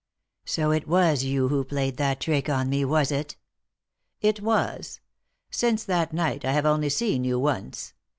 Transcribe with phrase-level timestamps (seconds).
[0.45, 3.35] "So it was you who played that trick on me, was it?""
[4.29, 4.99] It was.
[5.51, 7.93] Since that night I have only seen yoa once.